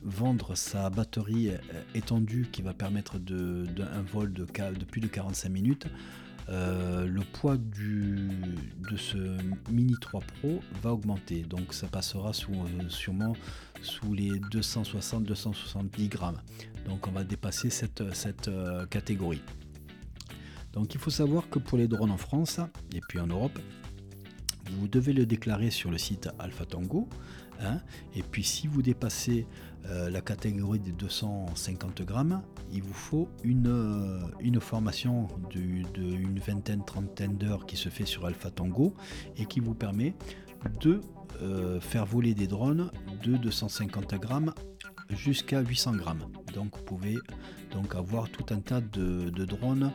vendre 0.03 0.55
sa 0.55 0.89
batterie 0.89 1.51
étendue 1.95 2.47
qui 2.51 2.61
va 2.61 2.73
permettre 2.73 3.17
d'un 3.19 4.01
vol 4.03 4.31
de, 4.31 4.45
de, 4.45 4.85
plus 4.85 5.01
de 5.01 5.07
45 5.07 5.49
minutes, 5.49 5.87
euh, 6.49 7.05
le 7.05 7.21
poids 7.21 7.57
de 7.57 8.97
ce 8.97 9.17
Mini 9.71 9.95
3 10.01 10.21
Pro 10.21 10.61
va 10.81 10.93
augmenter. 10.93 11.43
Donc 11.43 11.73
ça 11.73 11.87
passera 11.87 12.33
sous, 12.33 12.53
euh, 12.53 12.89
sûrement 12.89 13.33
sous 13.81 14.13
les 14.13 14.31
260-270 14.31 16.09
grammes. 16.09 16.41
Donc 16.85 17.07
on 17.07 17.11
va 17.11 17.23
dépasser 17.23 17.69
cette, 17.69 18.13
cette 18.15 18.47
euh, 18.47 18.85
catégorie. 18.87 19.41
Donc 20.73 20.93
il 20.95 20.99
faut 20.99 21.11
savoir 21.11 21.49
que 21.49 21.59
pour 21.59 21.77
les 21.77 21.87
drones 21.87 22.11
en 22.11 22.17
France 22.17 22.59
et 22.95 23.01
puis 23.07 23.19
en 23.19 23.27
Europe, 23.27 23.59
vous 24.71 24.87
devez 24.87 25.13
le 25.13 25.25
déclarer 25.25 25.69
sur 25.69 25.91
le 25.91 25.97
site 25.97 26.29
Alpha 26.39 26.65
Tango. 26.65 27.07
Hein. 27.59 27.79
et 28.15 28.23
puis 28.23 28.43
si 28.43 28.67
vous 28.67 28.81
dépassez 28.81 29.45
euh, 29.85 30.09
la 30.09 30.21
catégorie 30.21 30.79
des 30.79 30.91
250 30.91 32.01
grammes, 32.03 32.41
il 32.71 32.83
vous 32.83 32.93
faut 32.93 33.29
une, 33.43 33.67
euh, 33.67 34.19
une 34.41 34.59
formation 34.59 35.27
d'une 35.49 36.39
vingtaine, 36.39 36.83
trentaine 36.83 37.37
d'heures 37.37 37.65
qui 37.65 37.77
se 37.77 37.89
fait 37.89 38.05
sur 38.05 38.25
Alpha 38.25 38.51
Tango 38.51 38.93
et 39.37 39.45
qui 39.45 39.61
vous 39.61 39.73
permet 39.73 40.13
de 40.81 41.01
euh, 41.41 41.79
faire 41.79 42.05
voler 42.05 42.33
des 42.33 42.47
drones 42.47 42.91
de 43.23 43.37
250 43.37 44.15
grammes 44.15 44.53
jusqu'à 45.09 45.61
800 45.61 45.95
grammes. 45.95 46.25
Donc 46.53 46.77
vous 46.77 46.83
pouvez 46.83 47.17
donc 47.71 47.95
avoir 47.95 48.29
tout 48.29 48.53
un 48.53 48.59
tas 48.59 48.81
de, 48.81 49.29
drones, 49.45 49.91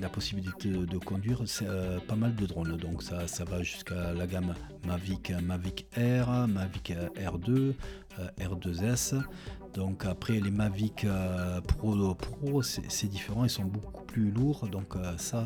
la 0.00 0.08
possibilité 0.08 0.68
de, 0.70 0.98
conduire 0.98 1.42
euh, 1.62 1.98
pas 2.00 2.16
mal 2.16 2.34
de 2.34 2.46
drones. 2.46 2.76
Donc 2.76 3.02
ça, 3.02 3.26
ça 3.26 3.44
va 3.44 3.62
jusqu'à 3.62 4.12
la 4.12 4.26
gamme 4.26 4.54
Mavic, 4.86 5.30
Mavic 5.42 5.86
Air, 5.96 6.28
Mavic 6.48 6.92
R2, 7.16 7.74
R2S. 8.38 9.14
Donc 9.74 10.06
après 10.06 10.40
les 10.40 10.50
Mavic 10.50 11.04
euh, 11.04 11.60
Pro 11.60 12.14
Pro, 12.14 12.62
c'est 12.62 13.06
différent, 13.06 13.44
ils 13.44 13.50
sont 13.50 13.64
beaucoup 13.64 14.04
plus 14.04 14.30
lourds, 14.30 14.66
donc 14.68 14.96
euh, 14.96 15.16
ça, 15.18 15.44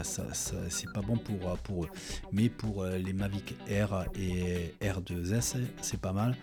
c'est 0.00 0.92
pas 0.92 1.00
bon 1.00 1.16
pour, 1.16 1.58
pour 1.58 1.84
eux. 1.84 1.88
Mais 2.32 2.48
pour 2.48 2.82
euh, 2.82 2.96
les 2.98 3.12
Mavic 3.12 3.56
Air 3.68 4.06
et 4.14 4.74
R2S, 4.80 5.56
c'est 5.82 6.00
pas 6.00 6.12
mal. 6.12 6.36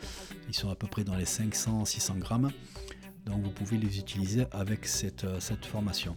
Ils 0.47 0.55
sont 0.55 0.69
à 0.69 0.75
peu 0.75 0.87
près 0.87 1.03
dans 1.03 1.15
les 1.15 1.25
500-600 1.25 2.19
grammes. 2.19 2.51
Donc 3.25 3.43
vous 3.43 3.51
pouvez 3.51 3.77
les 3.77 3.99
utiliser 3.99 4.45
avec 4.51 4.85
cette, 4.85 5.25
cette 5.39 5.65
formation. 5.65 6.15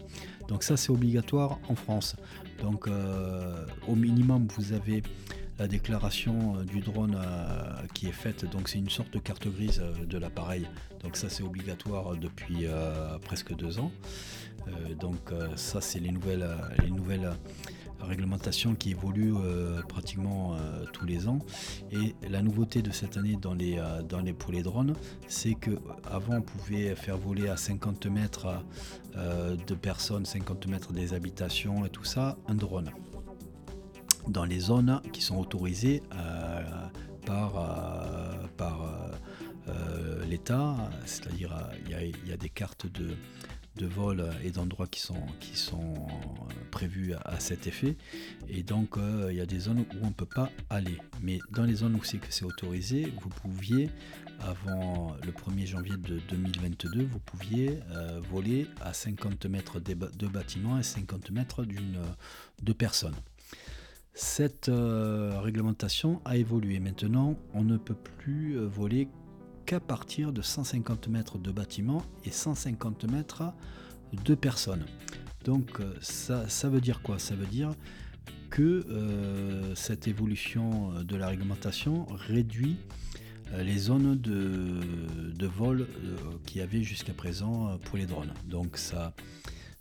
Donc 0.49 0.63
ça 0.63 0.77
c'est 0.77 0.91
obligatoire 0.91 1.59
en 1.69 1.75
France. 1.75 2.17
Donc 2.63 2.89
au 3.87 3.95
minimum 3.95 4.47
vous 4.57 4.73
avez 4.73 5.03
la 5.59 5.67
déclaration 5.67 6.57
euh, 6.57 6.65
du 6.65 6.81
drone 6.81 7.17
euh, 7.19 7.87
qui 7.95 8.09
est 8.09 8.13
faite. 8.13 8.45
Donc 8.51 8.69
c'est 8.69 8.79
une 8.79 8.89
sorte 8.89 9.13
de 9.13 9.19
carte 9.19 9.49
grise 9.49 9.81
euh, 9.83 10.05
de 10.05 10.19
l'appareil. 10.19 10.67
Donc 11.03 11.17
ça 11.17 11.29
c'est 11.29 11.43
obligatoire 11.43 12.17
depuis 12.17 12.67
presque 13.25 13.55
deux 13.55 13.79
ans. 13.79 13.93
donc 14.99 15.31
ça 15.55 15.81
c'est 15.81 16.01
les 16.01 16.11
nouvelles, 16.11 16.45
les 16.83 16.91
nouvelles 16.91 17.31
réglementations 18.01 18.75
qui 18.75 18.91
évoluent 18.91 19.35
pratiquement 19.89 20.57
tous 20.93 21.05
les 21.07 21.29
ans. 21.29 21.39
Et 21.91 22.15
la 22.29 22.43
nouveauté 22.43 22.83
de 22.83 22.91
cette 22.91 23.17
année 23.17 23.37
dans 23.41 23.55
les, 23.55 23.83
dans 24.09 24.21
les, 24.21 24.33
pour 24.33 24.53
les 24.53 24.63
drones, 24.63 24.95
c'est 25.27 25.55
que 25.55 25.73
avant 26.11 26.37
on 26.37 26.43
pouvait 26.43 26.95
faire 26.95 27.19
voler 27.19 27.49
à 27.49 27.57
50 27.57 28.07
mètres 28.07 28.63
de 29.15 29.75
personnes, 29.75 30.25
50 30.25 30.67
mètres 30.69 30.93
des 30.93 31.15
habitations 31.15 31.85
et 31.85 31.91
tout 31.91 32.05
ça, 32.05 32.37
un 32.47 32.55
drone 32.55 32.91
dans 34.29 34.45
les 34.45 34.61
zones 34.61 35.01
qui 35.13 35.23
sont 35.23 35.39
autorisées 35.39 36.03
euh, 36.15 36.63
par, 37.27 37.57
euh, 37.57 38.47
par 38.57 38.83
euh, 39.69 40.25
l'État, 40.27 40.77
c'est-à-dire 41.05 41.53
il 41.87 42.29
y, 42.29 42.33
a 42.33 42.37
des 42.37 42.49
cartes 42.49 42.87
de, 42.87 43.11
de 43.77 43.87
vol 43.87 44.29
et 44.43 44.51
d'endroits 44.51 44.87
qui 44.87 45.01
sont, 45.01 45.27
qui 45.41 45.57
sont 45.57 45.95
prévus 46.71 47.15
à, 47.25 47.39
cet 47.41 47.67
effet. 47.67 47.97
Et 48.49 48.63
donc, 48.63 48.97
il 49.29 49.37
y 49.37 49.41
a 49.41 49.47
des 49.47 49.61
zones 49.61 49.81
où 49.81 49.85
on 50.03 50.09
ne 50.09 50.13
peut 50.13 50.27
pas 50.27 50.51
aller. 50.71 50.99
Mais 51.23 51.39
dans 51.53 51.65
les 51.65 51.75
zones 51.75 51.95
où 51.95 52.03
c'est 52.05 52.45
autorisé, 52.45 53.13
vous 53.21 53.29
pouviez, 53.29 53.91
avant 54.41 55.15
le 55.25 55.33
1er 55.33 55.67
janvier 55.67 55.97
de 55.97 56.21
2022, 56.29 57.05
vous 57.05 57.21
pouviez 57.21 57.79
voler 58.31 58.67
à 58.81 58.93
50 58.93 59.47
mètres 59.47 59.81
de, 59.81 60.27
bâtiments 60.27 60.79
et 60.79 60.83
50 60.83 61.31
mètres 61.31 61.65
d'une 61.65 61.99
de 62.63 62.73
personnes. 62.73 63.17
Cette 64.21 64.69
euh, 64.69 65.39
réglementation 65.41 66.21
a 66.25 66.37
évolué. 66.37 66.81
Maintenant, 66.81 67.37
on 67.55 67.63
ne 67.63 67.77
peut 67.77 67.95
plus 67.95 68.59
euh, 68.59 68.67
voler 68.67 69.07
qu'à 69.69 69.81
partir 69.81 70.33
de 70.33 70.41
150 70.41 71.09
mètres 71.09 71.37
de 71.37 71.53
bâtiment 71.53 72.03
et 72.25 72.31
150 72.31 73.05
mètres 73.05 73.53
de 74.25 74.35
personnes. 74.35 74.87
Donc 75.45 75.81
euh, 75.81 75.93
ça, 76.01 76.71
veut 76.71 76.81
dire 76.81 77.03
quoi? 77.03 77.19
Ça 77.19 77.35
veut 77.35 77.47
dire 77.47 77.75
que 78.49 78.87
cette 79.75 80.09
évolution 80.09 81.03
de 81.03 81.17
la 81.17 81.29
réglementation 81.29 82.07
réduit 82.07 82.79
les 83.59 83.77
zones 83.77 84.17
de, 84.17 85.47
vol 85.47 85.87
qu'il 86.47 86.63
y 86.63 86.65
avait 86.65 86.83
jusqu'à 86.83 87.13
présent 87.13 87.79
pour 87.85 87.99
les 87.99 88.07
drones. 88.07 88.33
Donc 88.47 88.79
ça, 88.79 89.13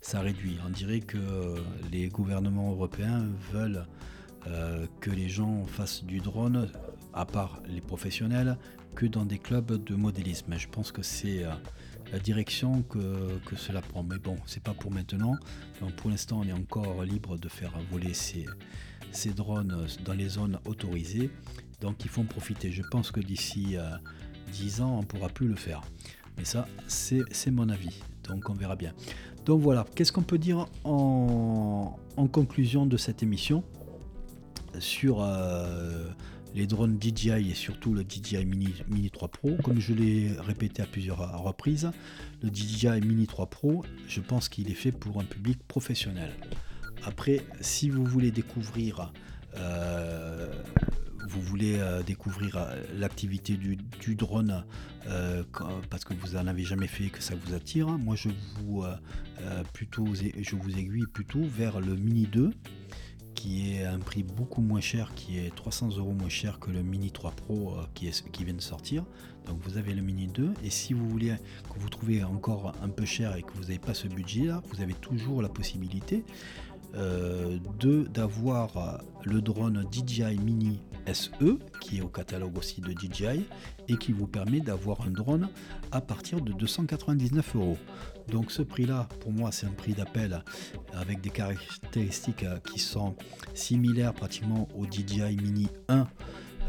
ça 0.02 0.20
réduit. 0.20 0.58
On 0.66 0.68
dirait 0.68 1.00
que 1.00 1.54
les 1.90 2.08
gouvernements 2.08 2.72
européens 2.72 3.24
veulent 3.54 3.86
euh, 4.46 4.86
que 5.00 5.10
les 5.10 5.28
gens 5.28 5.64
fassent 5.66 6.04
du 6.04 6.20
drone, 6.20 6.68
à 7.12 7.26
part 7.26 7.60
les 7.66 7.80
professionnels, 7.80 8.56
que 8.98 9.06
dans 9.06 9.24
des 9.24 9.38
clubs 9.38 9.84
de 9.84 9.94
modélisme. 9.94 10.58
Je 10.58 10.66
pense 10.66 10.90
que 10.90 11.02
c'est 11.02 11.44
euh, 11.44 11.52
la 12.12 12.18
direction 12.18 12.82
que, 12.82 13.38
cela 13.56 13.80
prend. 13.80 14.02
Mais 14.02 14.18
bon, 14.18 14.34
c'est 14.44 14.62
pas 14.62 14.74
pour 14.74 14.90
maintenant. 14.90 15.36
Donc 15.80 15.92
pour 15.94 16.10
l'instant, 16.10 16.40
on 16.40 16.48
est 16.48 16.52
encore 16.52 17.04
libre 17.04 17.38
de 17.38 17.48
faire 17.48 17.70
voler 17.92 18.12
ces, 18.12 18.44
ces 19.12 19.30
drones 19.30 19.86
dans 20.04 20.14
les 20.14 20.30
zones 20.30 20.58
autorisées. 20.64 21.30
Donc 21.80 22.04
il 22.04 22.10
faut 22.10 22.22
en 22.22 22.24
profiter. 22.24 22.72
Je 22.72 22.82
pense 22.82 23.12
que 23.12 23.20
d'ici 23.20 23.76
10 24.52 24.80
euh, 24.80 24.82
ans, 24.82 24.96
on 24.96 25.02
ne 25.02 25.06
pourra 25.06 25.28
plus 25.28 25.46
le 25.46 25.54
faire. 25.54 25.80
Mais 26.36 26.44
ça, 26.44 26.66
c'est 26.88 27.52
mon 27.52 27.68
avis. 27.68 28.00
Donc 28.24 28.50
on 28.50 28.54
verra 28.54 28.74
bien. 28.74 28.94
Donc 29.44 29.60
voilà, 29.60 29.86
qu'est-ce 29.94 30.10
qu'on 30.10 30.24
peut 30.24 30.38
dire 30.38 30.66
en 30.82 31.96
conclusion 32.32 32.84
de 32.84 32.96
cette 32.96 33.22
émission 33.22 33.62
sur, 34.80 35.22
euh, 35.22 36.08
les 36.54 36.66
drones 36.66 36.98
DJI 37.00 37.50
et 37.50 37.54
surtout 37.54 37.94
le 37.94 38.02
DJI 38.02 38.44
Mini, 38.44 38.74
Mini 38.88 39.10
3 39.10 39.28
Pro. 39.28 39.56
Comme 39.62 39.80
je 39.80 39.92
l'ai 39.92 40.32
répété 40.38 40.82
à 40.82 40.86
plusieurs 40.86 41.42
reprises, 41.42 41.90
le 42.42 42.50
DJI 42.52 43.00
Mini 43.00 43.26
3 43.26 43.46
Pro, 43.46 43.84
je 44.08 44.20
pense 44.20 44.48
qu'il 44.48 44.70
est 44.70 44.74
fait 44.74 44.92
pour 44.92 45.20
un 45.20 45.24
public 45.24 45.58
professionnel. 45.68 46.30
Après, 47.04 47.42
si 47.60 47.90
vous 47.90 48.04
voulez 48.04 48.30
découvrir 48.30 49.12
euh, 49.56 50.52
vous 51.28 51.42
voulez 51.42 51.78
euh, 51.78 52.02
découvrir 52.02 52.56
euh, 52.56 52.76
l'activité 52.94 53.56
du, 53.56 53.76
drone 54.14 54.64
parce 55.90 56.04
que 56.04 56.14
vous 56.14 56.36
n'en 56.36 56.46
avez 56.46 56.64
jamais 56.64 56.86
fait 56.86 57.08
que 57.08 57.22
ça 57.22 57.34
vous 57.34 57.54
attire, 57.54 57.88
moi 57.88 58.14
je 58.14 58.28
vous, 58.56 58.84
plutôt, 59.72 60.06
je 60.14 60.56
vous 60.56 60.78
aiguille 60.78 61.06
plutôt 61.06 61.42
vers 61.42 61.80
le 61.80 61.94
Mini 61.94 62.26
2 62.26 62.50
qui 63.38 63.72
est 63.72 63.84
un 63.84 64.00
prix 64.00 64.24
beaucoup 64.24 64.60
moins 64.60 64.80
cher, 64.80 65.14
qui 65.14 65.38
est 65.38 65.54
300 65.54 65.96
euros 65.98 66.12
moins 66.12 66.28
cher 66.28 66.58
que 66.58 66.72
le 66.72 66.82
Mini 66.82 67.12
3 67.12 67.30
Pro 67.30 67.76
qui, 67.94 68.08
est, 68.08 68.28
qui 68.32 68.44
vient 68.44 68.54
de 68.54 68.60
sortir. 68.60 69.04
Donc 69.46 69.58
vous 69.62 69.78
avez 69.78 69.94
le 69.94 70.02
Mini 70.02 70.26
2 70.26 70.54
et 70.64 70.70
si 70.70 70.92
vous 70.92 71.08
voulez 71.08 71.36
que 71.72 71.78
vous 71.78 71.88
trouvez 71.88 72.24
encore 72.24 72.72
un 72.82 72.88
peu 72.88 73.04
cher 73.04 73.36
et 73.36 73.42
que 73.42 73.52
vous 73.54 73.62
n'avez 73.62 73.78
pas 73.78 73.94
ce 73.94 74.08
budget 74.08 74.46
là, 74.46 74.60
vous 74.72 74.82
avez 74.82 74.94
toujours 74.94 75.40
la 75.40 75.48
possibilité 75.48 76.24
euh, 76.96 77.58
d'avoir 78.12 79.02
le 79.24 79.40
drone 79.40 79.84
DJI 79.92 80.36
Mini 80.38 80.80
SE 81.12 81.58
qui 81.80 81.98
est 81.98 82.00
au 82.00 82.08
catalogue 82.08 82.58
aussi 82.58 82.80
de 82.80 82.90
DJI 82.90 83.44
et 83.86 83.96
qui 83.96 84.12
vous 84.12 84.26
permet 84.26 84.60
d'avoir 84.60 85.02
un 85.02 85.10
drone 85.10 85.48
à 85.92 86.00
partir 86.00 86.40
de 86.40 86.52
299 86.52 87.54
euros. 87.54 87.78
Donc 88.30 88.50
ce 88.50 88.62
prix 88.62 88.86
là 88.86 89.08
pour 89.20 89.32
moi 89.32 89.52
c'est 89.52 89.66
un 89.66 89.72
prix 89.72 89.94
d'appel 89.94 90.42
avec 90.92 91.20
des 91.20 91.30
caractéristiques 91.30 92.44
euh, 92.44 92.58
qui 92.58 92.78
sont 92.78 93.16
similaires 93.54 94.12
pratiquement 94.12 94.68
au 94.76 94.84
DJI 94.84 95.36
Mini 95.36 95.68
1 95.88 96.06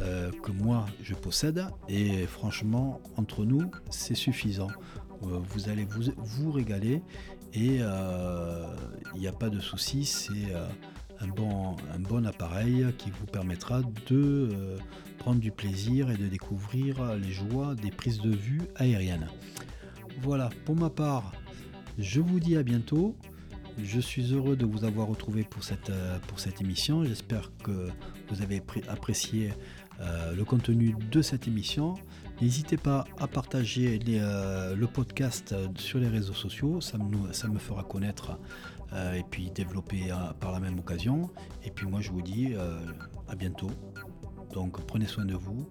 euh, 0.02 0.32
que 0.44 0.52
moi 0.52 0.86
je 1.04 1.14
possède 1.14 1.66
et 1.88 2.26
franchement 2.26 3.02
entre 3.18 3.44
nous 3.46 3.70
c'est 3.90 4.16
suffisant. 4.16 4.70
vous 5.22 5.70
allez 5.70 5.84
vous, 5.84 6.14
vous 6.18 6.52
régaler 6.52 7.02
et 7.54 7.80
euh, 7.82 8.66
il 9.16 9.22
n'y 9.22 9.28
a 9.28 9.32
pas 9.32 9.50
de 9.50 9.60
souci, 9.60 10.06
c'est 10.06 10.54
euh, 10.54 10.68
un, 11.20 11.28
bon, 11.28 11.76
un 11.94 12.00
bon 12.00 12.26
appareil 12.28 12.86
qui 12.98 13.10
vous 13.10 13.26
permettra 13.26 13.82
de 14.08 14.50
euh, 14.54 14.78
prendre 15.18 15.40
du 15.40 15.52
plaisir 15.52 16.12
et 16.12 16.18
de 16.18 16.28
découvrir 16.28 17.16
les 17.16 17.32
joies 17.32 17.74
des 17.76 17.90
prises 17.90 18.20
de 18.20 18.30
vue 18.30 18.62
aériennes. 18.76 19.28
Voilà, 20.22 20.50
pour 20.66 20.76
ma 20.76 20.90
part, 20.90 21.34
je 22.00 22.22
vous 22.22 22.40
dis 22.40 22.58
à 22.58 22.64
bientôt. 22.64 23.16
Je 23.82 24.00
suis 24.00 24.34
heureux 24.34 24.58
de 24.58 24.66
vous 24.66 24.84
avoir 24.84 25.08
retrouvé 25.08 25.44
pour 25.44 25.64
cette, 25.64 25.92
cette 26.36 26.60
émission. 26.60 27.06
J'espère 27.06 27.52
que 27.64 27.90
vous 28.30 28.42
avez 28.42 28.62
apprécié 28.90 29.52
le 30.36 30.44
contenu 30.44 30.96
de 31.12 31.22
cette 31.22 31.48
émission. 31.48 31.96
N'hésitez 32.42 32.78
pas 32.78 33.06
à 33.20 33.28
partager 33.28 34.00
euh, 34.08 34.74
le 34.74 34.88
podcast 34.88 35.54
sur 35.76 36.00
les 36.00 36.08
réseaux 36.08 36.34
sociaux, 36.34 36.80
ça 36.80 36.98
me, 36.98 37.60
fera 37.60 37.84
connaître 37.84 38.40
euh, 38.94 39.14
et 39.14 39.24
puis 39.30 39.52
développer 39.52 40.10
euh, 40.10 40.16
par 40.40 40.54
la 40.54 40.62
même 40.62 40.80
occasion. 40.80 41.30
Et 41.66 41.72
puis 41.72 41.86
moi 41.86 42.00
je 42.00 42.12
vous 42.12 42.22
dis 42.22 42.54
à 43.28 43.36
bientôt. 43.36 43.72
Donc 44.54 44.80
prenez 44.86 45.06
soin 45.06 45.26
de 45.26 45.36
vous 45.36 45.70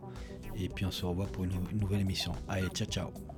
et 0.57 0.69
puis 0.69 0.85
on 0.85 0.91
se 0.91 1.07
revoit 1.07 1.27
pour 1.27 1.45
une 1.45 1.53
nouvelle 1.73 2.01
émission. 2.01 2.33
Allez, 2.49 2.69
ciao 2.69 2.87
ciao 2.87 3.38